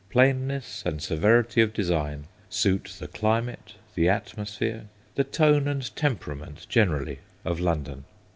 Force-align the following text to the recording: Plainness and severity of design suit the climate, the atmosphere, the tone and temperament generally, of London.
Plainness 0.09 0.81
and 0.83 0.99
severity 0.99 1.61
of 1.61 1.73
design 1.75 2.25
suit 2.49 2.95
the 2.97 3.07
climate, 3.07 3.75
the 3.93 4.09
atmosphere, 4.09 4.85
the 5.13 5.23
tone 5.23 5.67
and 5.67 5.95
temperament 5.95 6.65
generally, 6.67 7.19
of 7.45 7.59
London. 7.59 8.05